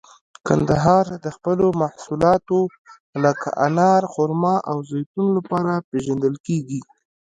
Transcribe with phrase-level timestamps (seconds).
[0.47, 2.59] کندهار د خپلو محصولاتو
[3.23, 6.81] لکه انار، خرما او زیتون لپاره پیژندل کیږي.